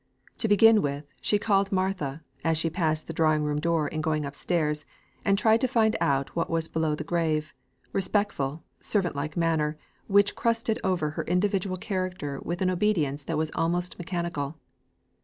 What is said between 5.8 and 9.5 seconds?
out what was below the grave, respectful, servant like